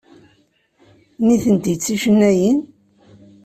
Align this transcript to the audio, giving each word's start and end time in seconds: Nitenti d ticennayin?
Nitenti 1.25 1.73
d 1.75 1.79
ticennayin? 1.83 2.59